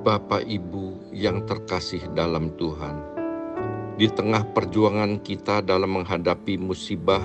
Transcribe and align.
Bapak 0.00 0.48
Ibu 0.48 1.12
yang 1.12 1.44
terkasih 1.44 2.00
dalam 2.16 2.56
Tuhan, 2.56 3.04
di 4.00 4.08
tengah 4.08 4.48
perjuangan 4.56 5.20
kita 5.20 5.60
dalam 5.60 6.00
menghadapi 6.00 6.56
musibah 6.56 7.20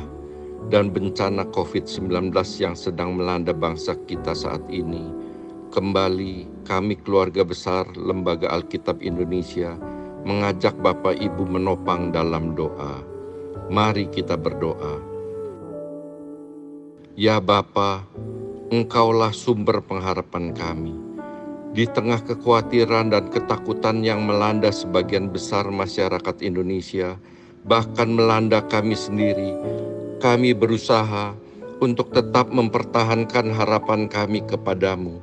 dan 0.67 0.91
bencana 0.91 1.47
COVID-19 1.55 2.35
yang 2.59 2.75
sedang 2.75 3.15
melanda 3.15 3.55
bangsa 3.55 3.95
kita 4.11 4.35
saat 4.35 4.59
ini, 4.67 5.07
kembali 5.71 6.67
kami 6.67 6.99
keluarga 6.99 7.47
besar 7.47 7.87
Lembaga 7.95 8.51
Alkitab 8.51 8.99
Indonesia 8.99 9.79
mengajak 10.27 10.75
Bapak 10.75 11.15
Ibu 11.15 11.47
menopang 11.47 12.11
dalam 12.11 12.59
doa. 12.59 12.99
Mari 13.71 14.11
kita 14.11 14.35
berdoa. 14.35 14.99
Ya 17.15 17.39
Bapa, 17.39 18.03
Engkaulah 18.67 19.31
sumber 19.31 19.79
pengharapan 19.79 20.51
kami 20.51 21.04
di 21.75 21.83
tengah 21.83 22.23
kekhawatiran 22.23 23.11
dan 23.11 23.27
ketakutan 23.27 23.99
yang 23.99 24.23
melanda 24.23 24.71
sebagian 24.71 25.27
besar 25.27 25.67
masyarakat 25.67 26.39
Indonesia, 26.39 27.19
bahkan 27.67 28.15
melanda 28.15 28.63
kami 28.63 28.95
sendiri, 28.95 29.51
kami 30.23 30.55
berusaha 30.55 31.35
untuk 31.83 32.15
tetap 32.15 32.47
mempertahankan 32.47 33.51
harapan 33.51 34.07
kami 34.07 34.39
kepadamu. 34.47 35.19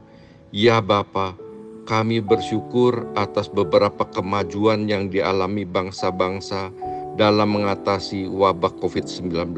Ya 0.52 0.84
Bapa, 0.84 1.32
kami 1.88 2.20
bersyukur 2.20 3.08
atas 3.16 3.48
beberapa 3.48 4.04
kemajuan 4.12 4.84
yang 4.84 5.08
dialami 5.08 5.64
bangsa-bangsa 5.64 6.68
dalam 7.16 7.56
mengatasi 7.56 8.28
wabah 8.28 8.76
COVID-19, 8.76 9.56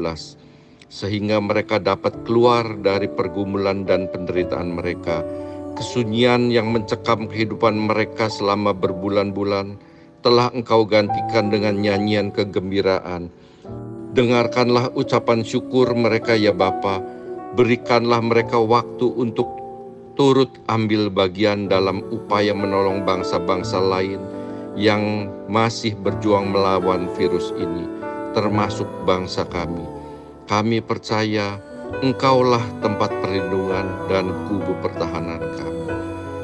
sehingga 0.87 1.43
mereka 1.43 1.75
dapat 1.75 2.23
keluar 2.23 2.63
dari 2.79 3.11
pergumulan 3.11 3.83
dan 3.83 4.07
penderitaan 4.07 4.71
mereka 4.79 5.27
Kesunyian 5.75 6.55
yang 6.55 6.71
mencekam 6.71 7.27
kehidupan 7.27 7.75
mereka 7.75 8.31
selama 8.31 8.71
berbulan-bulan 8.71 9.75
telah 10.23 10.47
engkau 10.55 10.87
gantikan 10.87 11.51
dengan 11.51 11.77
nyanyian 11.77 12.31
kegembiraan. 12.31 13.27
Dengarkanlah 14.15 14.95
ucapan 14.95 15.43
syukur 15.43 15.91
mereka 15.91 16.31
ya 16.31 16.55
Bapa, 16.55 17.03
berikanlah 17.59 18.23
mereka 18.23 18.55
waktu 18.55 19.03
untuk 19.03 19.51
turut 20.15 20.47
ambil 20.71 21.11
bagian 21.11 21.67
dalam 21.67 21.99
upaya 22.07 22.55
menolong 22.55 23.03
bangsa-bangsa 23.03 23.77
lain 23.83 24.23
yang 24.79 25.27
masih 25.51 25.91
berjuang 25.99 26.55
melawan 26.55 27.11
virus 27.19 27.51
ini, 27.59 27.83
termasuk 28.31 28.87
bangsa 29.03 29.43
kami. 29.43 29.83
Kami 30.47 30.79
percaya 30.79 31.59
Engkaulah 32.01 32.65
tempat 32.81 33.13
perlindungan 33.21 34.09
dan 34.09 34.33
kubu 34.49 34.73
pertahanan 34.81 35.41
kami. 35.57 35.85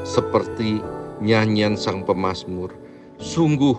Seperti 0.05 0.81
nyanyian 1.21 1.73
sang 1.73 2.05
pemazmur, 2.05 2.73
sungguh 3.17 3.77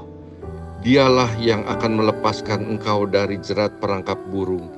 dialah 0.82 1.30
yang 1.38 1.62
akan 1.70 2.02
melepaskan 2.02 2.66
engkau 2.66 3.06
dari 3.06 3.38
jerat 3.38 3.78
perangkap 3.78 4.19
burung, 4.34 4.70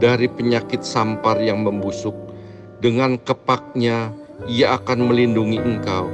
dari 0.00 0.28
penyakit 0.28 0.80
sampar 0.80 1.36
yang 1.44 1.60
membusuk. 1.60 2.16
Dengan 2.80 3.20
kepaknya 3.20 4.08
ia 4.48 4.80
akan 4.80 5.12
melindungi 5.12 5.60
engkau. 5.60 6.08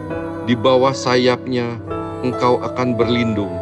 Di 0.50 0.58
bawah 0.58 0.94
sayapnya 0.94 1.78
engkau 2.26 2.58
akan 2.58 2.98
berlindung. 2.98 3.54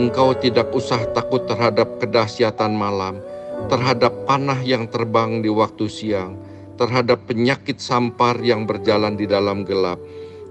Engkau 0.00 0.32
tidak 0.32 0.72
usah 0.72 1.04
takut 1.12 1.44
terhadap 1.44 2.00
kedahsyatan 2.00 2.72
malam, 2.72 3.20
terhadap 3.66 4.14
panah 4.30 4.62
yang 4.62 4.86
terbang 4.86 5.42
di 5.42 5.50
waktu 5.50 5.90
siang, 5.90 6.38
terhadap 6.78 7.26
penyakit 7.26 7.82
sampar 7.82 8.38
yang 8.38 8.62
berjalan 8.62 9.18
di 9.18 9.26
dalam 9.26 9.66
gelap, 9.66 9.98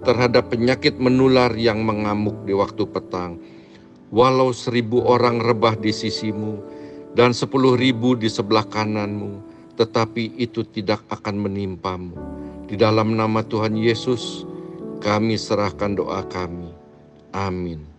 terhadap 0.04 0.52
penyakit 0.52 1.00
menular 1.00 1.56
yang 1.56 1.88
mengamuk 1.88 2.36
di 2.44 2.52
waktu 2.52 2.84
petang. 2.84 3.40
Walau 4.12 4.52
seribu 4.52 5.04
orang 5.08 5.40
rebah 5.40 5.80
di 5.80 5.96
sisimu 5.96 6.60
dan 7.16 7.32
sepuluh 7.32 7.80
ribu 7.80 8.16
di 8.16 8.28
sebelah 8.28 8.68
kananmu, 8.68 9.40
tetapi 9.80 10.36
itu 10.36 10.68
tidak 10.68 11.04
akan 11.08 11.48
menimpamu. 11.48 12.16
Di 12.68 12.76
dalam 12.76 13.16
nama 13.16 13.44
Tuhan 13.48 13.80
Yesus, 13.80 14.44
kami 15.00 15.40
serahkan 15.40 15.96
doa 15.96 16.24
kami. 16.28 16.72
Amin. 17.32 17.97